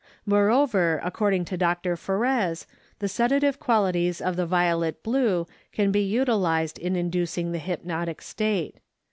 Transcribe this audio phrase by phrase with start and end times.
[0.25, 1.95] Moreover, according to Dr.
[1.95, 2.65] Ferez,
[2.97, 8.77] the sedative qualities of the violet blue can be utilized in inducing the hypnotic state.